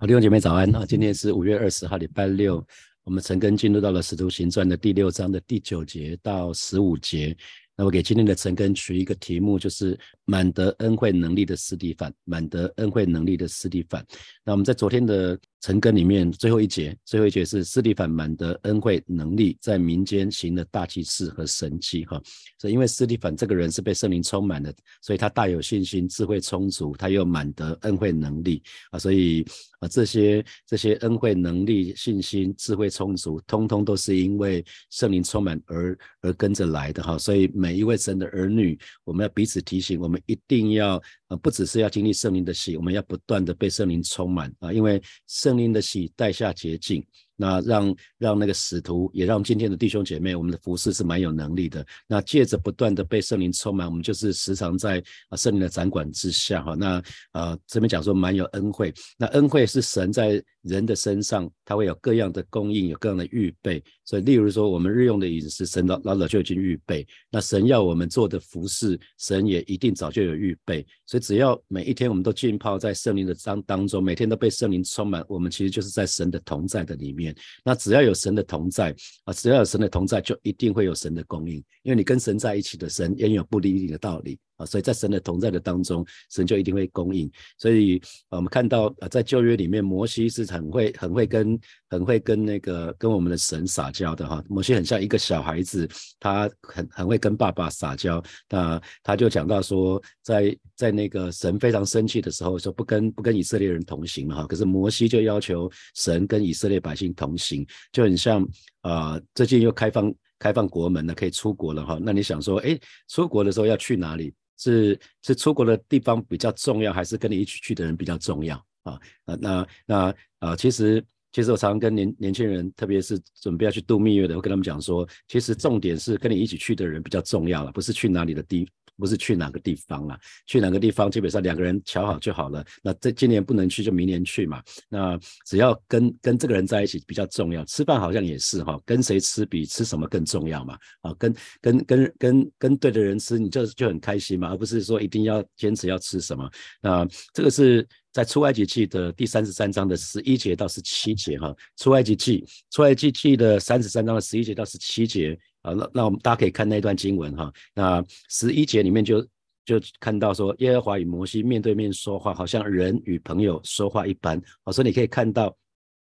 [0.00, 0.86] 好，弟兄姐妹早安啊！
[0.86, 2.64] 今天是五月二十号，礼拜六。
[3.02, 7.36] 我们陈根进入到了《使徒行传》的第六章的第九节到十五节。
[7.78, 12.12] 那我给今天的陈根取一个题目，就是满得恩惠能力的斯蒂凡。
[12.24, 14.04] 满得恩惠能力的斯蒂凡。
[14.44, 15.38] 那我们在昨天的。
[15.60, 22.22] 陈根里面最后一节，最后一节是斯蒂凡满得恩惠能力，在民间行了大祭事和神迹，哈。
[22.60, 24.72] 所以因为斯蒂凡这个人是被圣灵充满的，
[25.02, 29.44] 所以他大有信心，智慧充足，他又满得恩惠能力啊，所以
[29.80, 37.18] 啊这些这些恩惠能力、信心、智慧充足，通通都是因为圣灵充满而而跟着来的，哈。
[37.18, 41.00] 所以每每一位神的儿女，我们要彼此提醒，我们一定要。
[41.28, 47.04] 呃，不只是要经历圣灵的喜，我们要不断的被圣灵充满啊，因为圣灵的喜带下洁净。
[47.40, 51.86] 那让让那个使徒，也让今天的弟兄姐妹，我们的服饰是蛮有能力的。
[52.08, 56.74] 那借着不断的被圣灵充满，我们就是时常在啊圣灵的掌管之下哈。
[56.74, 57.00] 那
[57.32, 63.80] 呃这边讲说蛮有恩惠，那恩惠是神在人的身上，他会有各样的供应，有各样的预备。
[64.04, 67.06] 所以例如说我们日用的饮食，神老老早就已经预备。
[67.30, 70.84] 那神要我们做的服饰，神也一定早就有预备。
[71.06, 77.27] 所以只要每一天我们都浸泡在圣灵的当当中，每天都被圣灵充满，我们其实就是在神的同在的里面。
[77.64, 84.38] 那只要有神的同在啊，只要有神的同在，就一定会有神的供应，因为你跟神在一起的神，也有不离你的道理。
[84.58, 87.30] 啊，所以在神的同在的当中，神就一定会供应。
[87.56, 94.44] 所以，我们看到啊，在旧约里面，摩西是很会、很会跟、很会跟那个跟我们的神撒娇的哈。
[94.48, 95.88] 摩西很像一个小孩子，
[96.20, 98.22] 他很很会跟爸爸撒娇。
[98.48, 104.46] 那他就讲到说，在在那个神非常生气的时候，说不跟不跟以色列人同行了哈。
[104.46, 108.46] 可是摩西就要求神跟以色列百姓同行，就很像
[108.80, 111.98] 啊，最近又开放开放国门了，可以出国了哈。
[112.02, 114.34] 那你想说，哎，出国的时候要去哪里？
[114.58, 119.00] 是是出国的地方比较重要，还是跟你一起去的人比较重要啊？
[119.24, 128.68] 啊，那那啊，其实其实我常常跟年年轻人，特别是准备要去度蜜月的，我跟他们讲说，其实重点是跟你一起去的人比较重要了，不是去哪里的地。
[128.98, 130.18] 不是去哪个地方啊？
[130.46, 132.64] 去哪个地方基本上两个人瞧好就好了。
[132.82, 134.62] 那这今年不能去，就明年去嘛。
[134.88, 137.64] 那只要跟跟这个人在一起比较重要。
[137.64, 140.78] 吃饭好像也是哈，跟谁吃比吃什么更重要嘛。
[141.02, 146.50] 啊，跟跟跟跟跟对的人吃，你就就很开心嘛，而不是说一定要坚持要吃什么。
[146.80, 151.54] 那这个是在出埃及记的第三十三章的十一节到十七节哈。
[151.76, 155.38] 出埃及记出埃及记的三十三章的十一节到十七节。
[155.62, 157.52] 啊，那那我们大家可以看那段经文哈。
[157.74, 159.20] 那十一节里面就
[159.64, 164.40] 就看到说，耶和华与摩西面对面说话，好像人与朋友说话一般。
[164.64, 165.54] 好，所以你可以看到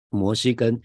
[0.10, 0.80] 摩西跟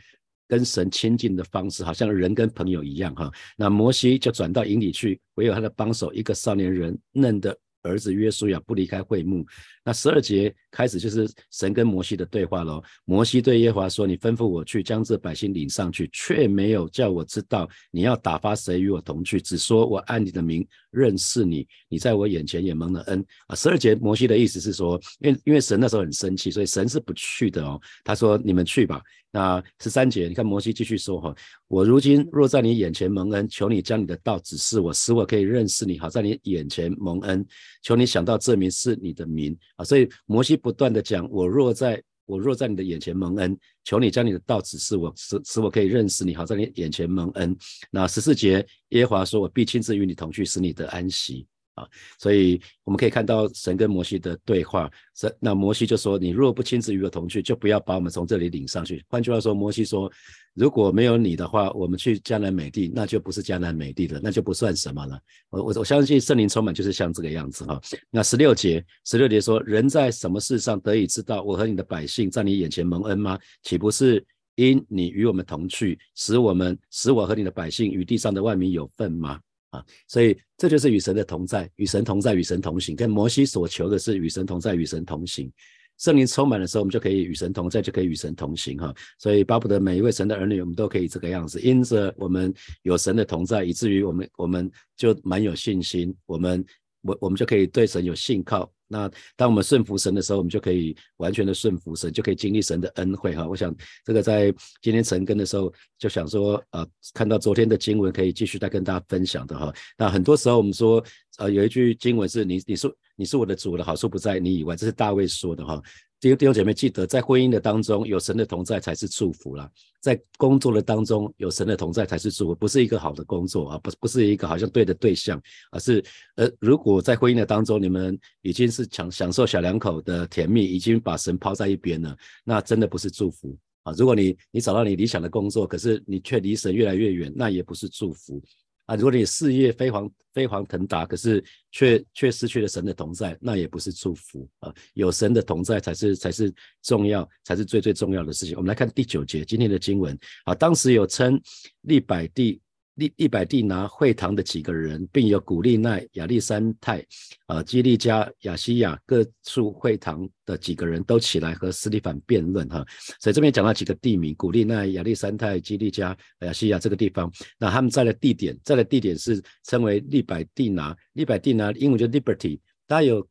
[0.47, 3.31] 跟神亲近的方式，好像人跟朋友一样哈。
[3.57, 7.57] 那摩西就转到营里去，唯有他的帮手一个少年人嫩的。
[7.83, 9.47] 儿子约书亚不离开会幕，
[9.85, 12.83] 那十二节开始就是神跟摩西的对话喽。
[13.05, 27.81] 摩西对耶和华说：“你吩咐我去将这百姓领上去，却没有叫我知道你要打发谁与我同去，只说我按你的名认识你，你在我眼前也蒙了恩。”啊，十二节摩西的意思是说，因为因为神那时候很生气，所以神是不去的哦。
[28.05, 29.01] 他说：“你们去吧。”
[29.31, 31.35] 那十三节，你看摩西继续说哈，
[31.67, 37.47] 我如今若在你眼前蒙恩，求你将你的道指示我，使我可以认识你，好在你眼前蒙恩。
[37.83, 47.57] 求你想到这名是你的名啊，所以摩西不断的讲，我若在我若在你的眼前蒙恩，求你将你的道指示我，使使我可以认识你，好在你眼前蒙恩。
[47.91, 51.47] 那十四节，耶和华说，我必亲自与你同去，使你得安息。
[51.79, 51.87] 啊，
[52.19, 60.11] 所以我们可以看到神跟摩西的对话，神那摩西就说：“你若不亲自与我同去，就不要把我们从这里领上去。”换句话说，摩西说
[60.55, 67.81] ：“如果没有你的话，我们去迦南美地，那就不是迦南美地了，那就不算什么了。”我我我相信圣灵充满就是像这个样子哈。
[68.11, 73.39] 那十六节，十六节说：“人在什么事上得以知道我和你的百姓在你眼前蒙恩吗？
[73.63, 74.25] 岂不是
[74.57, 79.39] 因你与我们同去，使我们使我和你的百姓与地上的万民有份吗？”
[79.71, 82.97] 啊，所以这就是与神的同在，与神同在，与神同行。
[82.97, 85.51] 跟摩西所求的是与神同在，与神同行。
[85.99, 88.95] 圣灵充满的时候，我们就可以与神同在，就可以与神同行哈。
[89.19, 96.65] 所以巴不得每一位神的儿女，我们都可以这个样子，因着我们有神的同在，以至于我们我们就蛮有信心，我们
[97.03, 98.73] 我我们就可以对神有信靠。
[98.89, 103.47] 那当我们顺服神的时候，我们就可以完全的顺服神，就可以经历神的恩惠哈。
[103.47, 103.75] 我想
[104.05, 104.53] 这个在
[104.83, 109.73] 今天晨更的时候，就想说呃，看到昨天的经文，可以继续再跟大家分享的哈。
[109.97, 111.05] 那很多时候我们说
[111.39, 115.81] 呃，有一句经文是你你是你是我的主的好处不在你以外，这是大卫说的哈。
[116.21, 119.71] 弟弟兄姐妹记得，在婚姻的当中有神的同在才是祝福啦。
[120.01, 126.05] 在工作的当中有神的同在才是祝福，不是一个好的工作啊，不不是一个好像对的对象，而是
[126.35, 133.93] 呃，如果在婚姻的当中你们已经是享享受小两口的甜蜜，已经把神抛在一边了，那真的不是祝福啊。
[133.97, 138.43] 如果你你找到你理想的工作，可是你却离神越来越远，那也不是祝福。
[138.89, 144.75] 啊，如果你事业飞黄飞黄腾达，可是却却失去了神的同在，那也不是祝福啊。
[144.95, 146.51] 有神的同在才是才是
[146.83, 148.57] 重要，才是最最重要的事情。
[148.57, 151.39] 我们来看第九节今天的经文啊，当时有称
[151.83, 152.61] 利百地。
[152.99, 157.05] 利利百地拿会堂的几个人，并有古利奈、亚历山泰、
[157.47, 162.85] 啊基利加、亚西亚各处会堂的几个人都起来和斯蒂凡辩论哈。
[163.21, 167.33] 所以这边讲到几个地名：古利奈、亚历山泰、基利加、亚西亚这个地方。
[167.57, 170.97] 那他们在的地点，在的地点是称为利百地拿。
[171.13, 172.59] 利百地拿英文就 Liberty。
[172.89, 173.25] 大家有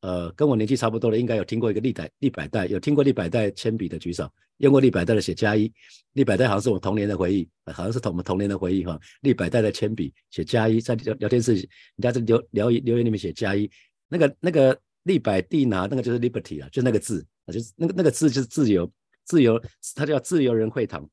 [0.00, 4.30] 呃跟我年纪差不多的，应该有听过一个立百立百代，有听过立百代铅笔的举手。
[4.58, 5.72] 用过立百代的写加一，
[6.14, 8.98] 立百代好像是我童年的回忆，好像是同我们童年的回忆哈。
[9.20, 11.66] 立百代的铅笔写加一，在聊聊天室，人
[12.00, 13.70] 家在留留言留言里面写加一，
[14.08, 18.90] 那个那个立百地拿那个就是 liberty 啊，就那个字啊，就是那个那个字就是自由，
[19.24, 19.62] 自由，
[19.94, 21.08] 它叫自由人会堂。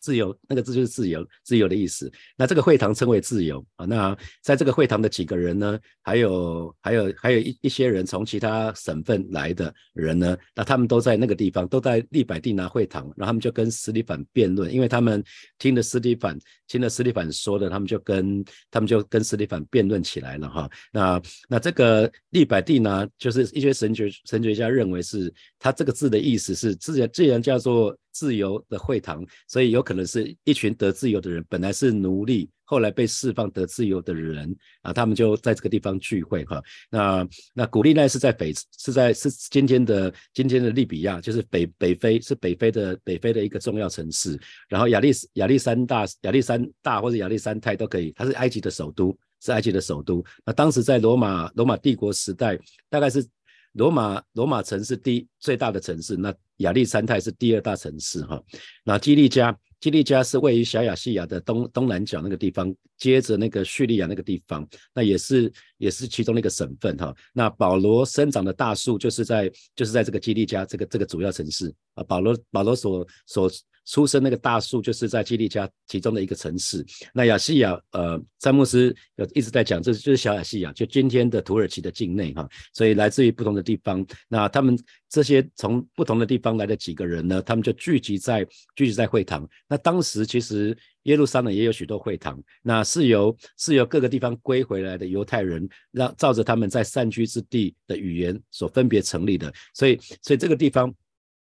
[0.00, 2.10] 自由那个字就是自由，自由的意思。
[2.36, 3.84] 那这个会堂称为自由啊。
[3.84, 5.78] 那在这个会堂的几个人呢？
[6.02, 10.36] 还有还有还有一一些人从其他省份来的人呢？
[10.54, 13.04] 那他们都在那个地方，都在利百地拿会堂。
[13.16, 15.22] 然后他们就跟斯蒂凡辩论，因为他们
[15.58, 20.70] 听了斯蒂凡听了斯蒂凡说的，他们就跟他们就跟斯蒂凡辩论起来了哈。
[20.92, 27.96] 那那这个利百地呢，就是一些神学神学家认为是他这个字的意思是自然自然叫做。
[28.12, 36.62] 自由的会堂，所以有可能是一群得自由的人，本来是奴隶，后来被释放得自由的人啊，他们就在这个地方聚会哈。
[36.90, 44.38] 那那古利奈是在北，是在是今天的今天的利比亚，就是北北非，是北非的北非的一个重要城市。
[44.68, 50.24] 然后亚历亚历山大亚历山大或者亚历山泰都可以，它是埃及的首都，是埃及的首都。
[50.44, 52.58] 那当时在罗马罗马帝国时代，
[52.88, 53.26] 大概是。
[53.72, 58.42] 罗马罗马城是第最大的城市，那亚历山泰是第二大城市哈。
[58.84, 67.14] 那基利加，基利加是位于小亚细亚的东东南角那个地方，接着那个叙利亚那个地方，那也是也是其中的一个省份哈。
[67.32, 72.02] 那保罗生长的大树就是在就是在这个基利加这个这个主要城市啊。
[72.04, 73.50] 保罗保罗所所。
[73.88, 76.84] 出生那个大树就是在基利家其中的一个城市。
[77.14, 82.46] 那亚细亚，呃，詹姆斯有一直在讲，这就是小亚细亚，就今天的土耳其的境内哈。
[82.74, 84.06] 所以来自于不同的地方。
[84.28, 88.46] 那他们这些从不同的地方来的几个人呢，他们就聚集在
[88.76, 89.48] 聚集在会堂。
[89.66, 99.50] 那当时其实耶路撒冷也有许多会堂，那是由是由各个地方归回来的犹太人，让照着他们在散居之地的语言所分别成立的。
[99.72, 100.94] 所以，所以这个地方，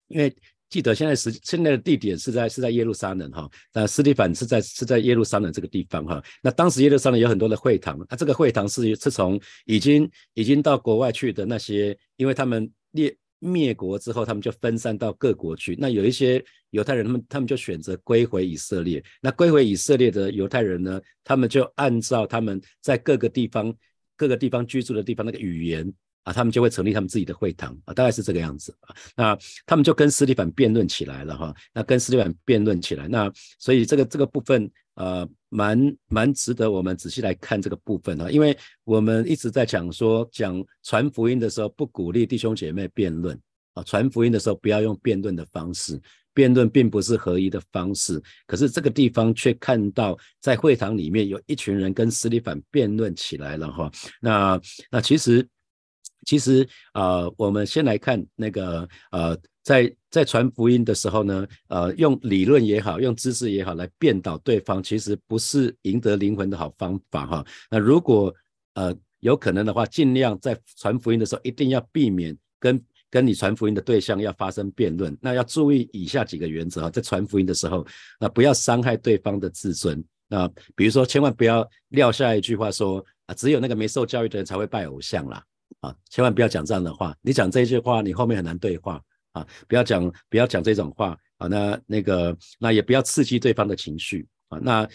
[0.08, 0.36] 因为。
[0.72, 6.24] 记得现在时现在的地点是在是在耶路撒冷哈，那斯蒂凡是在是在耶路撒冷这个地方哈。
[6.42, 15.76] 那当时耶路撒冷有很多的会堂，那这个会堂是是从已经已经到国外去的那些，因为他们灭灭国之后，他们就分散到各国去。
[15.78, 19.04] 那有一些犹太人，他们他们就选择归回以色列。
[19.20, 23.76] 那归回以色列的犹太人呢，他们就按照他们在各个地方
[24.16, 25.94] 各个地方居住的地方那个语言。
[26.24, 28.96] 啊，他们就会成立他们自己的会堂啊，大概是这个样子啊。
[29.16, 31.54] 那他们就跟斯蒂凡辩论起来了哈。
[31.74, 38.30] 那跟斯蒂凡辩论起来，那所以这个这个部分呃，蛮蛮值得我们仔细来看这个部分啊。
[38.30, 43.36] 因为我们一直在讲说，讲传福音的时候不鼓励弟兄姐妹辩论
[43.74, 46.00] 啊，传福音的时候不要用辩论的方式，
[46.36, 48.22] 辩论并不是合一的方式。
[48.46, 53.92] 可是这个地方却看到在会堂里面有一群人跟斯蒂凡辩论起来了哈。
[54.22, 54.62] 那
[54.92, 55.48] 那其实。
[56.26, 67.46] 其实啊，我们先来看那个呃，在在传福音的时候呢，呃，用理论也好，用知识也好来辩倒对方，其实不是赢得灵魂的好方法哈。
[67.70, 68.34] 那如果
[68.74, 75.16] 呃有可能的话，尽量在传福音的时候，一定要避免跟跟你传福音的对象要发生辩论。
[75.22, 77.86] 那要注意以下几个原则哈，在传福音的时候，
[78.20, 80.04] 那不要伤害对方的自尊。
[80.28, 85.44] 那比如说，千万不要撂下一句话说啊，只有那个没受教育的人才会拜偶像啦。
[85.80, 87.16] 啊，千万不要讲这样的话。
[87.22, 89.02] 你讲这句话，你后面很难对话
[89.32, 89.48] 啊！
[89.68, 91.48] 不要讲，不要讲这种话啊。
[91.48, 94.60] 那那个，那也不要刺激对方的情绪啊。
[94.62, 94.88] 那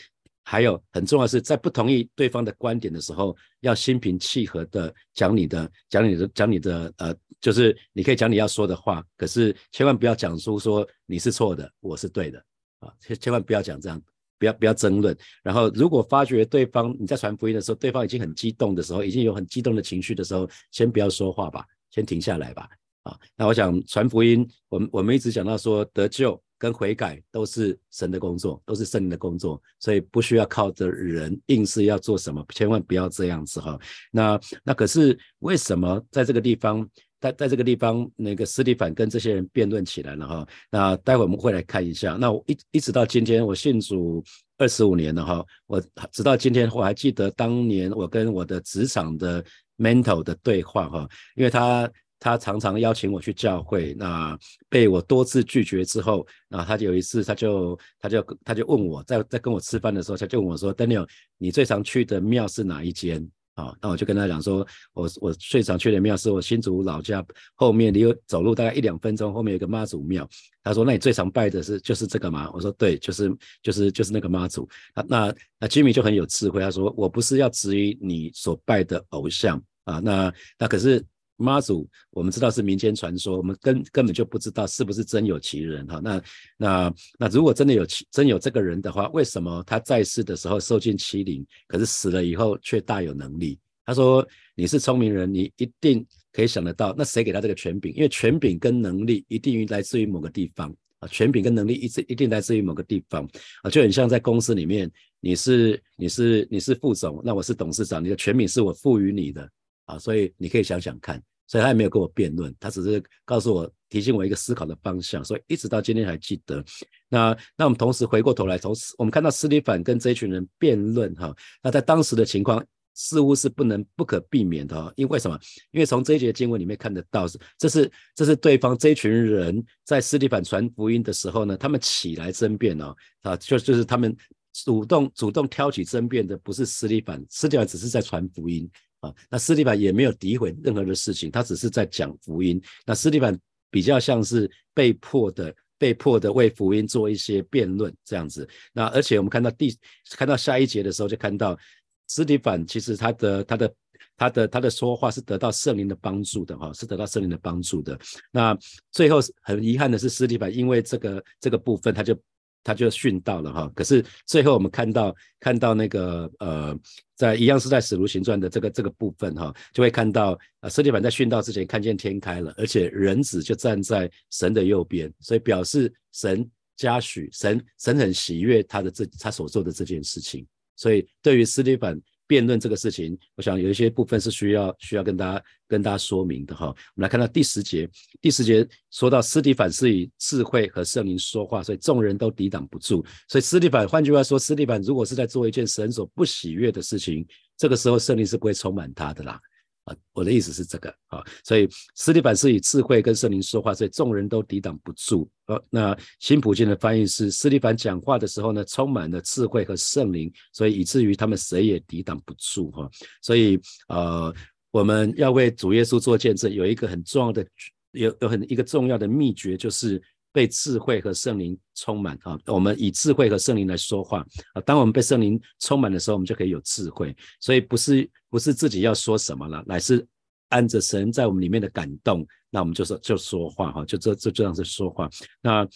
[0.45, 12.39] 还有很重要的是在不同意对方的观点的时候，要心平气和的讲你的，讲你的，讲你的，呃，就是你可以讲你要说的话，可是千万不要讲出说你是错的，我是对的
[12.79, 12.93] 啊！
[13.01, 14.01] 千千万不要讲这样。
[14.39, 22.69] 不要不要争论，然后如果发觉对方你在传福音的时候，对方已经很激动的时候，已经有很激动的情绪的时候，先不要说话吧，先停下来吧，
[23.03, 23.19] 啊。
[23.37, 33.79] 那我想传福音，我们我们一直讲到说得救跟悔改都是神的工作，都是圣灵的工作，所以不需要靠着人硬是要做什么，千万不要这样子哈。
[34.11, 36.89] 那那可是为什么在这个地方？
[37.21, 40.47] 在在这个地方，那个斯蒂凡跟这些人辩论起来了哈。
[40.71, 42.17] 那待会我们会来看一下。
[42.21, 44.23] 那我一一直到今天，我信主
[44.59, 45.45] 二十五年了哈。
[45.67, 45.83] 我
[46.13, 49.45] 直到今天，我还记得当年我跟我的职场的
[49.79, 51.09] mentor 的对话哈。
[51.35, 61.09] 因为他他常常邀请我去教会，那被我多次拒绝之后，那他就有一次他就他就他就问我在在跟我吃饭的时候，他就问我说：“Daniel，
[61.39, 70.29] 你最常去的庙是哪一间？”好，那我就跟他讲说，我我最常去的庙是我新竹老家后面，离走路大概一两分钟，后面有个妈祖庙。
[70.63, 72.51] 他说，那你最常拜的是就是这个吗？
[72.53, 74.69] 我说对，就是就是就是那个妈祖。
[74.95, 81.05] 那那那居民就很有智慧，他说我不是要质疑你所拜的偶像啊，那那可是。
[81.37, 86.01] 妈祖，我们知道是民间传说，我们根根本就不知道是不是真有其人哈。
[86.03, 86.23] 那
[86.57, 93.59] 那那如果真的有其真有这个人的话，为什么他在世的时候受尽欺凌，可是死了以后却大有能力？
[93.85, 97.95] 他说你是聪明人，你一定可以想得到，那谁给他这个权柄？
[97.95, 103.29] 因为权柄跟能力一定来自于某个地方啊，权柄跟能力一直一定来自于某个地方
[103.63, 104.91] 啊，就很像在公司里面，
[105.21, 109.49] 你是你是你是副总，那我是董事长，你的权柄是我赋予你的。
[109.87, 116.63] 啊，所以你可以想想看，所以他也没有跟我辩论，他只是告诉我，提醒我一个思考的方向，所以一直到今天还记得。
[117.09, 122.65] 那那我们同时回过头来，同时我们看到斯蒂凡跟这一群人辩论哈，那在当时的情况
[122.95, 125.39] 似乎是不能不可避免的哈，因为什么？
[125.71, 134.17] 因为从这一节经文里面看得到是，这是这是对方这一群人在斯蒂凡传福音的时候呢，他们起来争辩哦，啊，就就是他们
[134.53, 138.69] 主动主动挑起争辩的不是斯蒂凡，斯蒂凡只是在传福音。
[139.01, 142.61] 啊，那斯蒂凡也没有诋毁任何的事情，他只是在讲福音。
[142.85, 143.39] 那斯蒂凡
[143.71, 148.49] 比较像是被迫的、被迫的为福音做一些辩论这样子。
[148.73, 149.77] 那而且我们看到第
[150.13, 151.59] 看到下一节的时候，就看到
[152.07, 153.75] 斯蒂凡其实他的他的
[154.17, 157.99] 他的他的说话是得到圣灵的帮助的哈，是得到圣灵的帮助的。
[158.31, 158.57] 那
[158.93, 162.19] 最后很遗憾的是，斯蒂凡因为这个这个部分他就。
[162.67, 166.77] 他就殉道了哈，可是最后我们看到看到那个呃，
[167.15, 176.45] 在一样是在使徒行传的这个这个部分哈，就会看到呃，斯蒂凡在殉道之前看见天开了，而且人子就站在神的右边，所以表示神
[176.77, 180.45] 嘉许神神很喜悦他的这他所做的这件事情，
[180.75, 181.97] 所以对于斯蒂凡。
[182.27, 186.67] 辩论这个事情，我想有一些部分是需要需要跟大家跟大家说明的哈。
[186.67, 187.89] 我们来看到第十节，
[188.21, 193.05] 第十节说到斯蒂凡是以智慧和圣灵说话，所以众人都抵挡不住。
[193.29, 199.41] 所以斯蒂凡，换句话说，斯蒂凡如果是在做一件神所不喜悦的事情，这个时候圣灵是不会充满他的啦。
[199.87, 205.29] 啊，我的意思是这个啊，所以斯蒂凡是以智慧跟圣灵说话，所以众人都抵挡不住。
[205.47, 212.91] 呃，那新普京的翻译是斯蒂凡讲话的时候呢，充满了智慧和圣灵，所以以至于他们谁也抵挡不住哈。
[213.23, 214.35] 所以呃，
[214.71, 217.47] 我们要为主耶稣做见证，有一个很重要的，
[217.93, 220.03] 有有很一个重要的秘诀就是。
[220.37, 222.39] 被智慧和圣灵充满啊！
[222.45, 224.19] 我们以智慧和圣灵来说话
[224.53, 224.61] 啊！
[224.67, 227.17] 当我们被圣灵充满的时候，我们就可以有智慧。
[227.41, 230.07] 所以不是不是自己要说什么了，乃是
[230.51, 235.09] 按着神在我们里面的感动，那我们就说就说话哈，就这这这样子说话。
[235.41, 235.67] 那。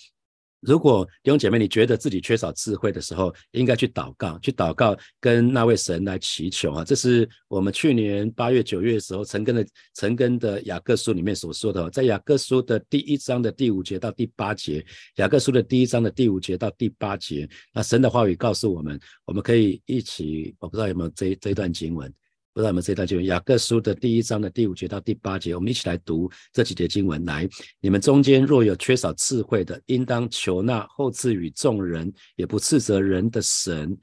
[0.61, 6.85] 如果弟兄姐妹你觉得自己缺少智慧的时候，应该去祷告，去祷告，跟那位神来祈求啊！
[6.85, 14.85] 这是我们去年八月、九月的时候，陈根的陈根的雅各书里面所说的，在雅各书的第一章的第五节到第八节，
[15.17, 22.13] 雅各书的第一章的第五节到第八节，那神的话语告诉我们，我们可以一起，我不知道有没有这这一段经文。
[22.53, 27.25] 不知道你们知道就雅各书的第一章的第五节到第八节，我们一起来读这几节经文。
[27.25, 27.49] 来，
[27.81, 33.97] 你们中间若有缺少智慧的，应当求那后赐予众人，也不斥责人的神。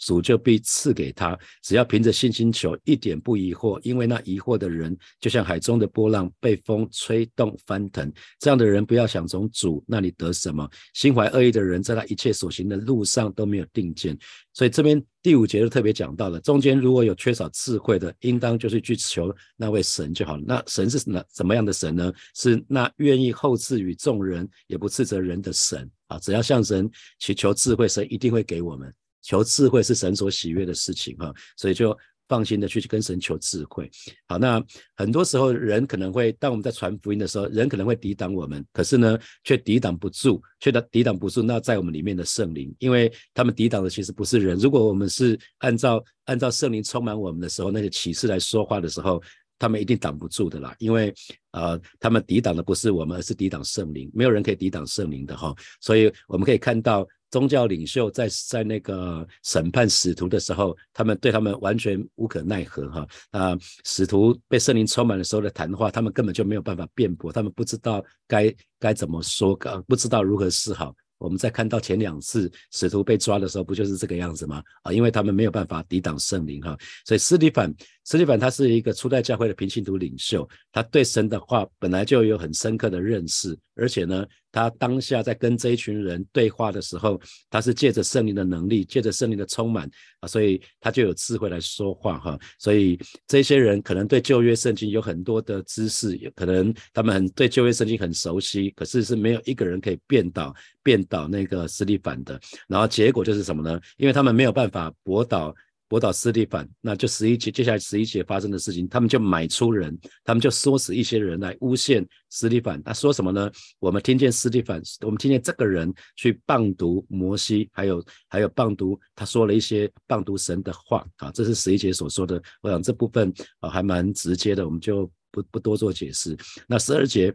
[0.00, 8.10] 主就必赐给他，只要凭着信心求，一点不疑惑，因为那疑惑的人，就像海中的波浪，被风吹动翻腾。
[8.38, 10.68] 这样的人，不要想从主那里得什么。
[10.94, 14.18] 心怀恶意的人，在他一切所行的路上都没有定见。
[14.52, 20.42] 所以这边第五节就特别讲到了，中间如果有缺少智慧的，应当就是去求那位神就好了。
[20.46, 22.12] 那神是哪怎么样的神呢？
[22.34, 26.18] 是那愿意后赐予众人，也不斥责人的神啊！
[26.18, 28.92] 只要向神祈求智慧，神一定会给我们。
[29.30, 31.96] 求智慧是神所喜悦的事情哈，所以就
[32.26, 33.88] 放心的去跟神求智慧。
[34.26, 34.60] 好，那
[34.96, 44.58] 很多时候人可能会，当我们在传福音的时候，人可能会抵挡我们，可是呢，却抵挡不住，却抵抵挡不住那在我们里面的圣灵，因为他们抵挡的其实不是人。
[44.58, 49.22] 如果我们是按照按照圣灵充满我们的时候，那个启示来说话的时候。
[49.62, 51.12] 他们一定挡不住的啦，因为
[51.50, 55.54] 呃，他们抵挡的不是我们，而是抵挡圣灵，没有人可以抵挡圣灵的哈。
[55.82, 63.06] 所以我们可以看到宗教领袖在在那个审判使徒的时候，他们对他们完全无可奈何哈。
[63.30, 69.56] 啊，使徒被圣灵充满的时候的谈话，他们根本就没有办法辩驳，他们不知道该该怎么说，
[69.86, 70.94] 不知道如何是好。
[71.18, 74.62] 我们在看到前两次使徒被抓的时候，不就是这个样子吗？
[74.82, 77.70] 啊，因为他们没有办法抵挡圣灵哈，所以斯蒂凡，
[78.04, 84.26] 斯蒂凡他是一个初代教会的平信徒领袖，他对神的话本来就有很深刻的认识，而且呢。
[84.52, 89.88] 他当下在跟这一群人对话的时候，他是借着圣灵的能力，借着圣灵的充满
[90.18, 92.36] 啊，所以他就有智慧来说话哈。
[92.58, 100.52] 所以这些人可能对旧约圣经有很多的知识，可能他们很对旧约圣经很熟悉，可是是没有一个人可以辩倒
[100.82, 102.36] 辩倒那个斯利凡的。
[102.66, 103.80] 然后结果就是什么呢？
[103.98, 105.54] 因为他们没有办法驳倒。
[105.90, 112.80] 博导斯蒂凡，那就十一节，接下来十一节发生的事情，他们就买出人，他们就唆使一些人来诬陷斯蒂凡。
[112.84, 113.50] 他说什么呢？
[113.80, 122.40] 我们听见斯蒂凡，我们听见这个人去谤读摩西，还有还有谤读，他说了一些谤读神的话啊，这是十一节所说的。
[122.62, 126.36] 我想这部分啊还蛮直接的，我们就不不多做解释。
[126.68, 127.34] 那十二节。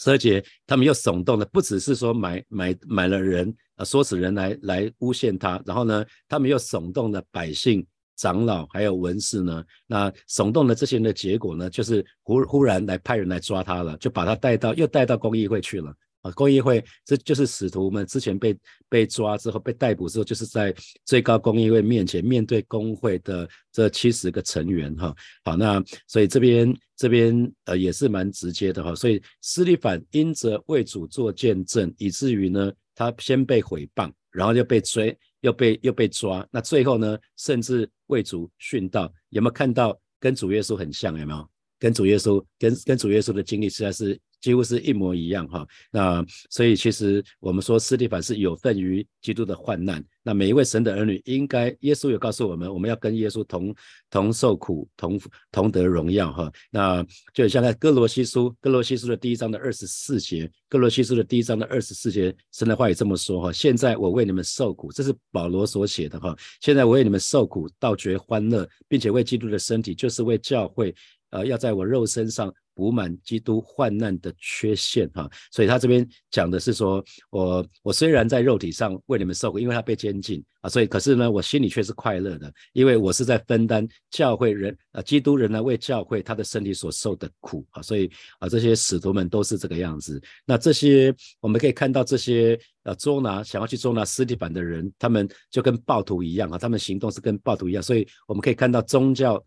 [0.00, 7.84] 十二节，他们又耸动的，不只是说买买买了人，啊，唆使人来来诬陷他，然后呢，他们又耸动了百姓、
[8.16, 15.92] 长老还有文士呢，那耸动的这些人的结果呢，就是忽忽然来派人来抓他了，就把他带到又带到公议会去了。
[16.22, 18.56] 啊，公议会这就是使徒们之前被
[18.88, 25.14] 被抓之后被逮捕之后，就是在最高公议会面前面对公会的这七十个成员哈。
[25.44, 28.94] 好，那所以这边这边呃也是蛮直接的哈。
[28.94, 39.12] 所以斯利凡因着为主做见证，以至于呢他先被毁谤，然后又被追，又被又被抓，那最后呢甚至为主殉道。
[39.30, 41.18] 有没有看到跟主耶稣很像？
[41.18, 41.50] 有没有
[41.84, 44.18] 跟主耶稣跟跟主耶稣的经历实在是？
[44.40, 50.04] 几乎是一模一样哈，那所以其实我们说斯蒂凡是有份于基督的患难。
[50.22, 53.74] 那每一位神的儿女应该，耶稣有告诉我们，我们要跟耶稣同
[54.10, 55.18] 同受苦，同
[55.50, 56.52] 同得荣耀哈。
[56.70, 63.50] 那就像在哥罗西书，哥罗西书的第一章的二十四节，哥罗西书的第一章的二十四节，神的话也这么说哈。
[63.50, 66.36] 现在我为你们受苦，这是保罗所写的哈。
[66.60, 70.94] 现在我为你们受苦，倒觉欢乐，并且为基督的身体，就是为教会，
[71.34, 72.52] 呃，要在我肉身上。
[72.76, 90.20] 补满基督患难的缺陷，哈，所以他这边讲的是说，我我虽然在肉体上为你们受苦，因为他被监禁啊，所以可是呢，我心里却是快乐的，因为我是在分担教会人啊，基督人呢为教会他的身体所受的苦啊，所以啊，这些使徒们都是这个样子。
[90.44, 99.40] 那这些我们可以看到，这些呃捉拿想要去捉拿尸体版的人，他们就跟暴徒一样啊，他们行动是跟暴徒一样，所以我们可以看到宗教。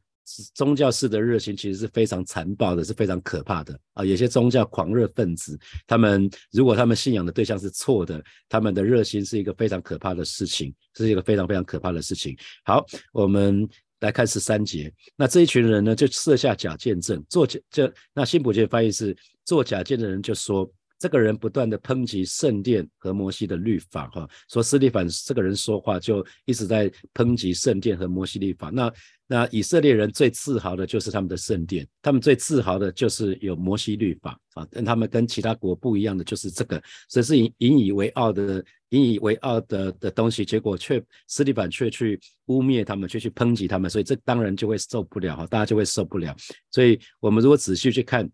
[0.54, 4.04] 宗教式的热情其实是非常残暴的，是非常可怕的啊！
[4.04, 12.36] 有些宗教狂热分子，他们如果他们信仰的对象是错的，他们的热心是一个非常可怕的事情，是一个非常非常可怕的事情。
[12.66, 13.68] 好，我们
[14.02, 14.94] 来看十三节。
[15.16, 28.92] 那这一群人呢，就设下假见证，做假就那新普节翻译是做假见的人就说，这个人不断的抨击圣殿和摩西的律法，哈，说斯蒂凡这个人说话就一直在抨击圣殿和摩西律法，那。
[29.30, 46.34] 那以色列人最自豪的就是他们的圣殿，他们最自豪的就是有摩西律法啊，但他们跟其他国不一样的就是这个，所以是引引以为傲的、引以为傲的的东西，结果却斯蒂凡却去污蔑他们，却去抨击他们，所以这当然就会受不了哈，大家就会受不了。
[46.72, 48.30] 所以我们如果仔细去看，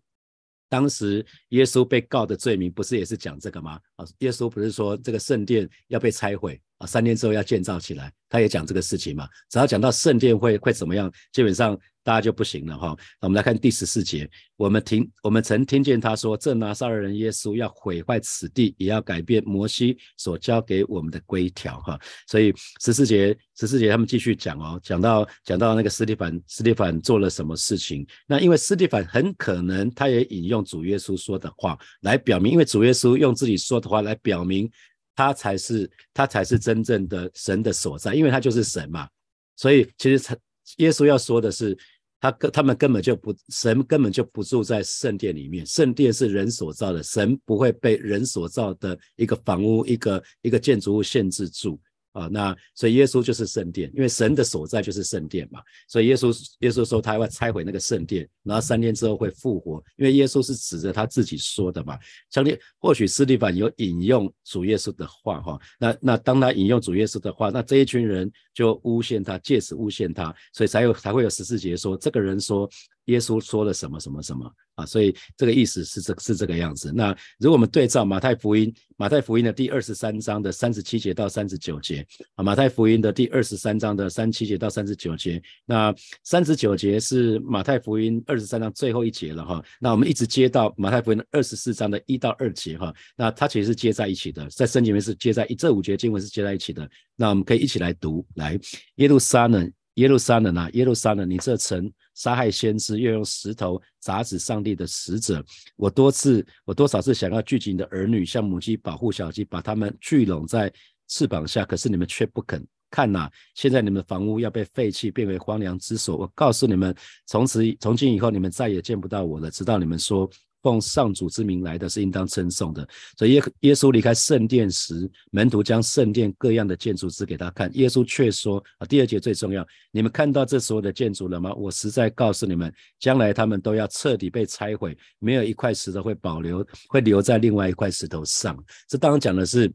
[0.68, 3.78] 当时耶稣被告的罪名不是也是讲这个吗？
[3.96, 6.60] 啊，耶稣不是说这个圣殿要被拆毁？
[6.78, 9.28] 啊，三天之后要建造起来，他也讲这个事情嘛。
[9.48, 12.96] 只要讲到圣殿会会怎么样，基本上大家就不行了哈。
[13.20, 21.98] 那我们来看第十四节，我们听我们曾听见他说，这拿撒勒人耶稣要毁坏此地，也要改变摩西所交给我们的规条哈。
[22.28, 28.06] 所以十四节十四节他们继续讲哦，讲到讲到那个斯蒂凡斯蒂凡做了什么事情？
[28.28, 34.70] 那因为斯蒂凡很可能他也引用主耶稣说的话来表明，因为主耶稣用自己说的话来表明。
[35.16, 39.08] 他才是他才是真正的神的所在，因为他就是神嘛。
[39.54, 40.36] 所以其实他
[40.78, 41.78] 耶稣要说的是，
[42.24, 51.78] 他根他们根本就不神根本就不住在圣殿里面，圣殿是人所造的，神不会被人所造的一个房屋一个一个建筑物限制住。
[52.14, 52.26] 啊。
[52.32, 55.60] 那所以耶稣就是圣殿，因为神的所在就是圣殿嘛。
[55.86, 61.98] 所以耶稣耶稣说他要拆毁那个圣殿，然后三天之后会复活，因为耶稣是指着他自己说的嘛。
[62.30, 65.60] 相信或许斯蒂凡有引用主耶稣的话哈。
[65.78, 72.66] 那那当他引用主耶稣的话，那这一群人就诬陷他，借此诬陷他，所以才有才会有十四节说这个人说。
[73.08, 74.86] 耶稣说了什么什么什么啊？
[74.86, 76.92] 所以这个意思是这是这个样子。
[76.94, 82.06] 那如果我们对照马太福音，马太福音的第二十三章的三十七节到三十九节
[82.36, 89.64] 啊，马太福音的第二十三章的三十七节到三十九节，那三十九节是马太福音二十三章最后一节了哈。
[89.80, 92.94] 那我们一直接到马太福音的二十四章的一到二节哈。
[93.16, 96.88] 那它其实是接在一起的，在圣经里面是接在一这五节经文是接在一起的。
[97.16, 98.58] 那我们可以一起来读，来
[98.96, 101.90] 耶路撒冷，耶路撒冷啊，耶路撒冷，你这城。
[102.14, 105.44] 杀害先知，又用石头砸死上帝的使者。
[105.76, 110.72] 我多次，我多少次想要聚集你的儿女，像母鸡保护小鸡，把他们聚拢在
[111.08, 112.64] 翅膀下，可是你们却不肯。
[112.90, 116.16] 看呐，现在你们房屋要被废弃，变为荒凉之所。
[116.16, 116.94] 我告诉你们，
[117.26, 120.30] 从此从今以后，你们再也见不到我了，直到你们说。
[120.64, 131.52] 奉上主之名来的是应当称颂的，所以耶耶稣离开圣殿时，门徒将圣殿各样的建筑指给他看，耶稣却说：啊，第二节最重要，你们看到这所有的建筑了吗？
[131.52, 138.56] 我实在告诉你们，将来他们都要彻底被拆毁，没有一块石头会保留，会留在另外一块石头上。
[138.88, 139.70] 这当然讲的是，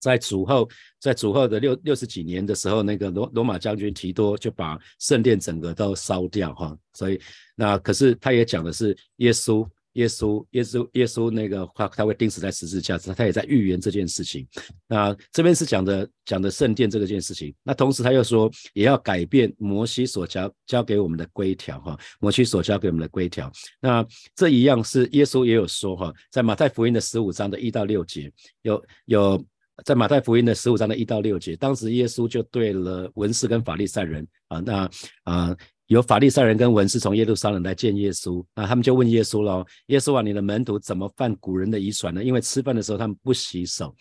[0.00, 7.20] 在主后，在主后的六六十几年的时候，那个罗罗马将军提多就把圣殿整个都烧掉，哈，所以
[7.54, 9.64] 那可是他也讲的是耶稣。
[9.98, 14.46] 耶稣，耶稣，耶稣那个话，他会钉死在十字架上，他也在预言这件事情。
[14.86, 17.52] 那这边是讲的讲的圣殿这个件事情。
[17.64, 23.50] 那同时他又说，也要改变摩西所教教给我们的规条，哈，摩西所教给我们的规条。
[23.80, 24.06] 那
[24.36, 28.30] 这一样是耶稣也有说，哈，在马太福音的十五章的一到六节，
[28.62, 29.44] 有有
[29.84, 34.88] 在马太福音的十五章的一到六节，当时耶稣就对了文士跟法利赛人啊，那
[35.24, 35.56] 啊。
[35.88, 42.22] 有法利赛人跟文士从耶路撒冷来见耶稣，那他们就问耶稣喽：“耶稣啊，你的门徒怎么犯古人的遗传呢？
[42.22, 43.94] 因为吃饭的时候他们不洗手。”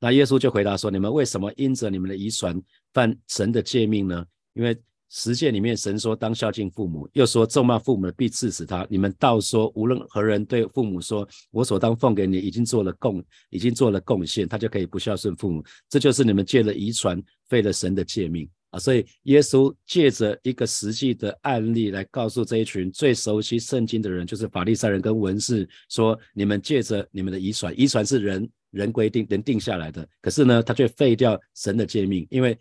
[0.00, 2.58] 那耶稣就回答说：“你们为什么因着你们的遗传
[2.94, 4.24] 犯神的诫命呢？
[4.54, 4.74] 因为
[5.10, 8.86] 十诫里面神说当孝敬父母，又说咒骂父母的必治死他。
[8.88, 15.62] 你们倒说无论何人对父母说我所当奉给你已经做了贡，已经做了贡献，他就可以不孝顺父母。
[15.90, 32.58] 这就是你们借了遗传废了神的诫命。”啊，所以耶稣借着一个实际的案例来告诉这一群最熟悉圣经的人，就是法利赛人跟文士，说你们借着你们的遗传，遗传是人人规定人定下来的，可是呢，他却废掉神的诫命，因为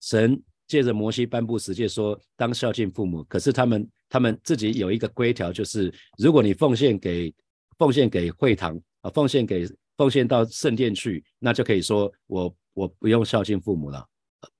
[0.00, 7.34] 神借着摩西颁布十诫说当孝敬父母，可是他们他们自己有一个规条，就是如果你奉献给
[7.76, 14.06] 奉献给会堂啊，奉献给奉献到圣殿去，那就可以说我我不用孝敬父母了。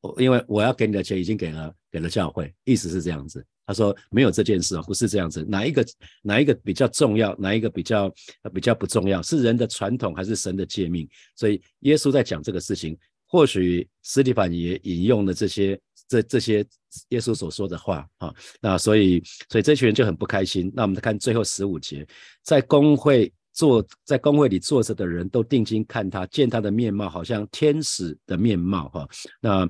[0.00, 3.44] 我因为我要给你的钱已经给了给了教会，意思是这样子。
[3.66, 5.44] 他说没有这件事啊，不是这样子。
[5.48, 5.86] 哪一个
[6.22, 8.12] 哪一个比较重要，哪一个比较
[8.52, 9.22] 比较不重要？
[9.22, 11.08] 是人的传统还是神的诫命？
[11.36, 16.64] 所以耶稣在讲这个事情，或许斯蒂凡也引用了这些这这些
[17.10, 18.34] 耶稣所说的话啊。
[18.60, 20.72] 那所以所以这群人就很不开心。
[20.74, 22.06] 那我们看最后十五节，
[22.42, 23.32] 在公会。
[23.58, 29.08] 坐在工会里坐着的人都定睛看他，见他的面貌好像天使的面貌，哈。
[29.40, 29.68] 那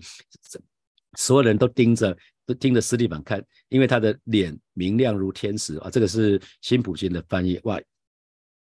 [1.16, 5.88] 所有人都盯着，都盯着斯蒂凡看，因为他的脸明亮如天使啊。
[5.88, 7.81] 这个是新普京的翻译，哇！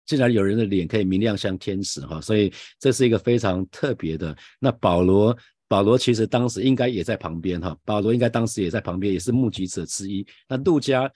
[0.04, 2.20] 竟然有人的脸可以明亮像天使，哈。
[2.20, 4.36] 所以这是一个非常特别的。
[4.58, 5.36] 那保罗，
[5.68, 7.78] 保罗其实当时应该也在旁边，哈。
[7.84, 10.26] 保罗应该当时也在旁边，也是目击者之一。
[10.48, 11.08] 那杜家。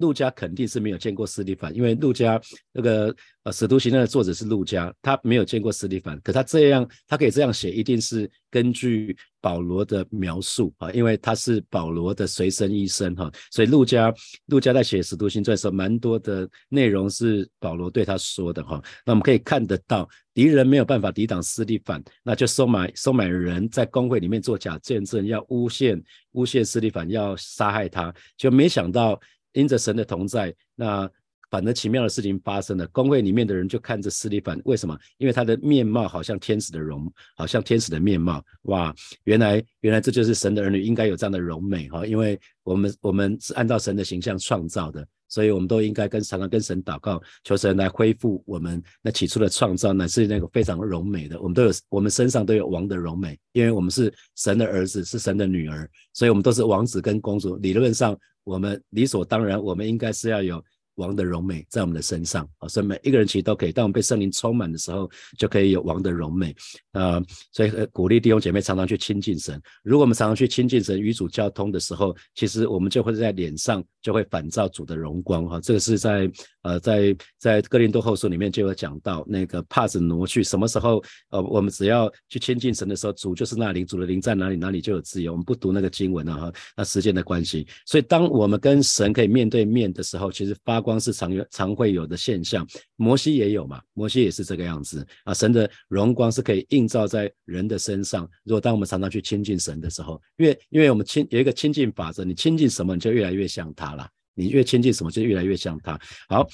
[0.00, 2.40] 陆家肯定是没有见过斯蒂凡，因为陆家
[2.72, 14.12] 那个呃使徒行传的作者是陆家，他没有见过斯蒂凡，可他这样他可以这样写，一定是根据保罗的描述啊，因为他是保罗的随身医生哈，所以陆家
[14.46, 18.82] 陆家在写使徒行传的时候，蛮多的内容是保罗对他说的哈。
[19.04, 29.20] 那我们可以看得到，敌人没有办法抵挡斯蒂凡，那就收买收买人在公会里面做假见证，要诬陷诬陷斯蒂凡，要杀害他，就没想到。
[29.52, 31.10] 因着神的同在，那
[31.50, 32.86] 反而奇妙的事情发生了。
[32.88, 34.96] 工会里面的人就看着斯蒂凡，为什么？
[35.18, 38.40] 因为他的面貌好像天使的容，好像天使的面貌。
[38.62, 42.06] 哇，原来原来这就是神的儿女应该有这样的容美哈。
[42.06, 51.40] 因为我们我们是按照神的形象创造的，所以我们都应该跟常常跟神祷告，求神来恢复我们那起初的创造，乃是那个非常柔美的。
[51.40, 57.56] 我们都有我们身上都有王的柔美，因为我们是神的儿子，是神的女儿，所以我们都是王子跟公主。
[57.56, 58.14] 理论上。
[58.42, 60.64] 我们理所当然，我们应该是要有
[61.00, 66.54] 王的荣美在我们的身上啊，所以每一个人其实都可以，当我们被圣灵充满的时候，就可以有王的荣美
[66.92, 67.20] 啊。
[67.52, 69.60] 所以呃鼓励弟兄姐妹常常去亲近神。
[69.82, 75.60] 如果我们常常去亲近神、与主交通的时候，其实我们就会在脸上就会反照主的荣光哈。
[75.60, 76.30] 这个是在
[76.62, 85.32] 呃在在哥林多后书里面就有讲到，那个帕子挪去什么时候呃我们只要去亲近神的时候，主就是那灵，主的灵在哪里，哪里就有自由。
[85.32, 87.66] 我们不读那个经文了哈，那时间的关系。
[87.86, 92.66] 所以当我们跟神可以面对面的时候，其实发光光是常有常会有的现象。
[92.96, 95.32] 摩西也有嘛，摩西也是这个样子啊。
[95.32, 98.28] 神的荣光是可以映照在人的身上。
[98.42, 104.08] 如果当我们常常去亲近神的时候，因为因为我们亲有一个亲近法则，你亲近什么，你就越来越像他了。
[104.34, 105.96] 你越亲近什么，就越来越像他。
[106.28, 106.44] 好，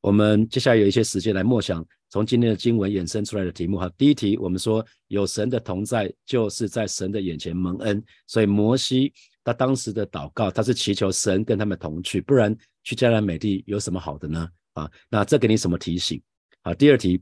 [0.00, 3.90] 我们接下来有一些时间来默想，从今天的经文衍生出来的题目哈。
[3.98, 8.02] 第一题，我们说有神的同在，就是在神的眼前蒙恩。
[8.26, 9.12] 所以摩西
[9.44, 14.48] 他当时的祷告，他是祈求神跟他们同去，不然去迦南美地有什么好的呢？
[14.74, 16.20] 啊，那这给你什么提醒？
[16.62, 17.20] 好，第二题。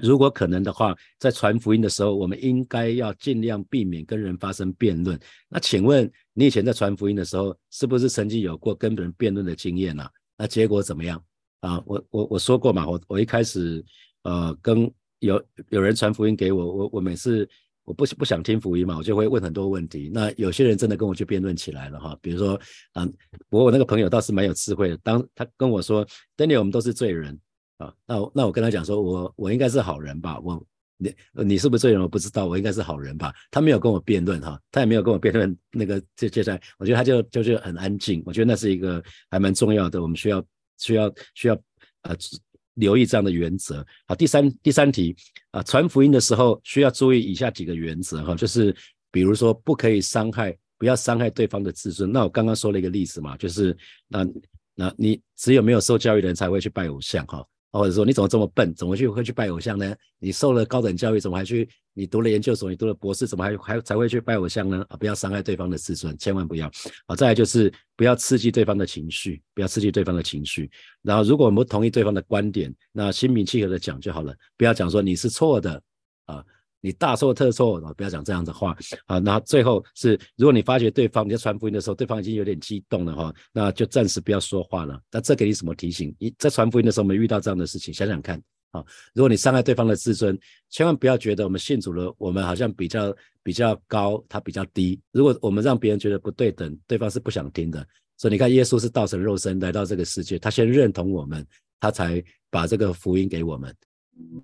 [0.00, 5.20] 如果可能的话，在传福音的时候，我们应该要尽量避免跟人发生辩论。
[5.50, 10.08] 那请问你以前在传福音的时候，是不是曾经有过跟人辩论的经验呢？
[10.38, 11.22] 那结果怎么样
[11.60, 11.82] 啊？
[11.84, 13.84] 我我我说过嘛，我我一开始
[14.22, 17.46] 呃跟有有人传福音给我，我我每次
[17.84, 20.10] 我不不想听福音嘛，我就会问很多问题。
[20.12, 22.60] 那有些人真的跟我去辩论起来了哈，比如说
[22.92, 23.04] 啊，
[23.48, 27.38] 不过我那个朋友倒是蛮有智慧的，当他跟我说，Daniel，我们都是罪人。
[27.78, 30.38] 啊，那那我跟他讲说，我我应该是好人吧？
[30.38, 30.64] 我
[30.98, 32.00] 你你是不是罪人？
[32.00, 33.34] 我不知道，我应该是好人吧？
[33.50, 38.22] 他没有跟我辩论哈，他也没有跟我辩论那个接接下，我觉得他就就是很安静。
[38.24, 40.44] 我觉得那是一个还蛮重要的，我们需要
[40.78, 41.58] 需要需要
[42.02, 42.14] 呃
[42.74, 43.84] 留意这样的原则。
[44.06, 45.14] 好，第三第三题
[45.50, 48.74] 啊，传福音的时候需要注意以下几个原则哈，就是
[49.10, 52.10] 比如说不可以伤害，不要伤害对方的自尊。
[52.10, 53.76] 那我刚刚说了一个例子嘛，就是
[54.08, 54.26] 那
[54.74, 57.46] 那你只有没有受教育的人才会去拜偶像哈。
[57.72, 59.94] 或者说你怎么这么笨，怎么去会去拜偶像呢？
[60.18, 61.68] 你受了高等教育，怎么还去？
[61.94, 64.84] 你读了研究所，你读了博士，怎么还还才会去拜偶像呢？
[64.88, 66.70] 啊，不要伤害对方的自尊，千万不要。
[67.06, 70.70] 啊，再来就是不要刺激对方的情绪，不要刺激对方的情绪。
[71.02, 75.82] 然后，如果我们不同意对方的观点，那心平气和的讲就好了，不要讲说你是错的
[76.26, 76.44] 啊。
[76.82, 79.18] 你大错特错，不要讲这样的话啊。
[79.18, 85.00] 那最后是，如果你发觉对方你在传福音的时候，对方已经有点激动了哈，那就暂时不要说话了。
[85.10, 86.14] 那这给你什么提醒？
[86.18, 88.36] 你在传福音的时候，没遇到这样的事情，想想看
[88.72, 88.84] 啊。
[89.14, 90.38] 如果你伤害对方的自尊，
[90.70, 95.00] 千万不要觉得我们信主了，我们好像比较比较高，他比较低。
[95.12, 97.86] 如果我们让别人觉得不对等，对方是不想听的。
[98.18, 101.44] 所以你看，耶稣是道成肉身来到这个世界，他先认同我们，
[101.80, 103.74] 他才把这个福音给我们。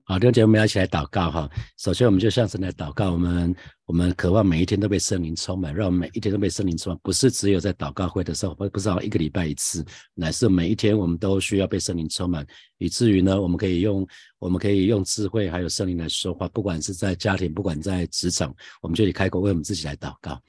[0.04, 1.50] 好，弟兄姐妹，我们要一起来祷告哈。
[1.76, 3.54] 首先，我们就向神来祷告，我们
[3.86, 12.46] 我们渴望每一天都被圣灵充满，让我们每一天都被圣灵充满，不是只有在祷告会的时候，不不是一个礼拜一次，乃是每一天我们都需要被圣灵充满，
[12.78, 14.06] 以至于呢，我们可以用
[14.38, 20.40] 我们可以用智慧还有圣灵来说话，不管是在家庭，不管在职场，我们就得开口为我们自己来祷告。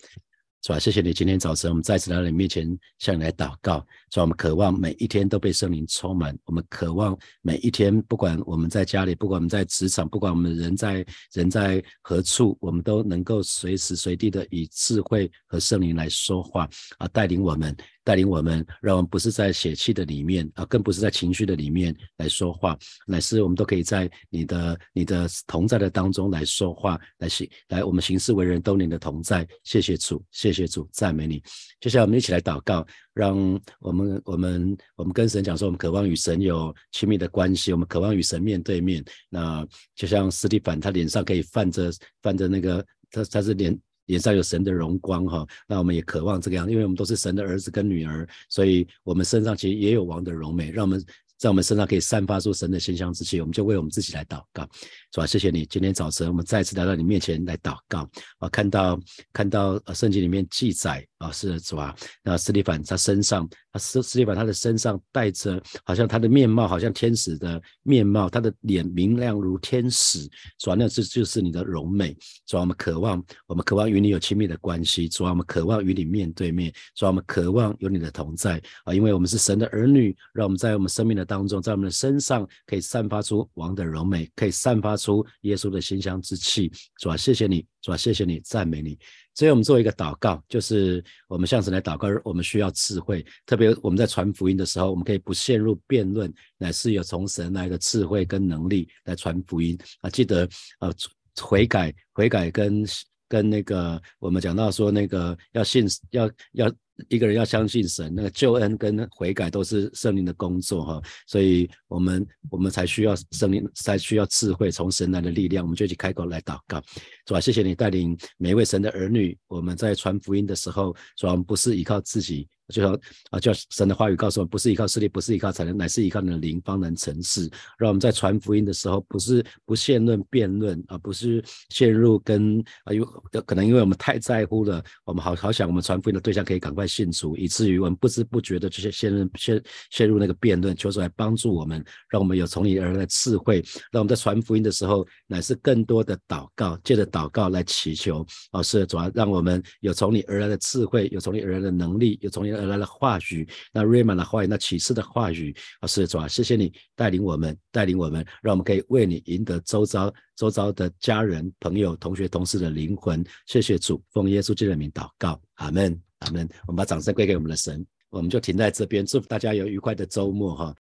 [0.62, 0.80] 是吧？
[0.80, 3.86] 谢谢你，今天早晨我们再次来到你面前，向你来祷告。
[4.12, 4.22] 说？
[4.22, 17.76] 我们渴望每一天都被圣灵充满，我们渴望每一天，不管我们在家里，不管我们在职场，不管我们人在人在何处，我们都能够随时随地的以智慧和圣灵来说话啊，带领我们。
[18.10, 29.48] 带领我们，让我们不是在血气的里面啊，更不是在情绪的里面来说话，乃是我们都可以在你的你的同在的当中来说话，来行来我们行事为人都你的同在。
[29.64, 31.40] 谢谢主，谢谢主，赞美你。
[31.80, 33.38] 接下来我们一起来祷告，让
[33.80, 39.06] 我们我们我们跟神讲说，我们渴望与神有亲密的关系，我们渴望与神面对面。
[39.30, 41.92] 那就像斯蒂凡，他脸上可以泛着
[42.24, 43.80] 泛着那个，他他是脸。
[44.10, 51.04] 脸上有神的荣光哈，那我们也渴望这个样，因为我们都是神的儿子跟女儿，所以我们身上其实也有王的荣美，让我们
[51.38, 54.68] 在我们身上可以散发出神的馨香之气，我们就为我们自己来祷告，
[55.12, 55.26] 主啊？
[55.26, 59.00] 谢谢你，今天早晨我们再次来到你面前来祷告，啊，看到
[59.34, 61.96] 看到圣经里面记载啊，是主啊？
[62.24, 63.48] 那斯蒂凡他身上。
[63.72, 72.18] 啊，斯斯蒂凡他的身上带着，好像他的面貌好像天使的面貌，他的脸明亮如天使，主要那这就是你的荣美，
[72.48, 89.00] 主要我们渴望，我们渴望与你有亲密的关系，主要我们渴望与你面对面，主要我们渴望有你的同在啊，因为我们是神的儿女，让我们在我们生命的当中，在我们的身上可以散发出王的荣美，可以散发出耶稣的馨香之气，主啊谢谢你，主啊谢谢你，赞美你。
[89.34, 93.26] 所以我们做一个祷告，就是我们向神来祷告，我们需要智慧。
[93.46, 100.10] 特别我们在传福音的时候，我们可以不陷入辩论，乃是有从神来的智慧跟能力来传福音啊！
[100.10, 100.48] 记得
[100.82, 100.94] 呃，
[101.42, 102.84] 悔改、悔改跟
[103.30, 106.70] 跟那个我们讲到说那个要信要要
[107.08, 116.84] 一个人要相信神，那个救恩跟悔改都是圣灵的工作哈，所以我们我们才需要圣灵，才需要智慧从神来的力量，我们就一起开口来祷告，
[117.26, 117.40] 是吧？
[117.40, 122.50] 谢谢你带领每一位神的儿女，我们在传福音的时候，主要不是依靠自己。
[122.70, 122.94] 就像
[123.32, 127.50] 啊，叫神的话语告诉我们，不是依靠势力，不是依靠才能，乃是依靠你的灵方能成事。
[127.78, 133.04] 让我们在传福音的时候，不是不陷论辩论啊，不是陷入跟啊，有
[133.46, 140.76] 可能因为我们太在乎了，我们好好想我们传福音的对象可以赶快信主，以至于我们不知不觉的这些陷入陷陷入那个辩论。
[140.76, 152.59] 求主来帮助我们，让我们有从你而来的智慧，让我们在传福音的时候，乃是更多的祷告，借着祷告来祈求啊，是主要让我们有从你而来的智慧，有从你而来的能力，有从你。
[152.60, 163.24] 而来的话语，那瑞曼的话语，那启示的话语，啊，是主啊，谢谢你带领我们，带领我们，让我们可以为你赢得周遭周遭的家人、朋友、同学、同事的灵魂。
[163.46, 166.48] 谢谢主，奉耶稣基督的名祷告，阿门，阿门。
[166.68, 170.76] 我们把掌声归给我们的神，我们就停在这边，祝福大家有愉快的周末哈。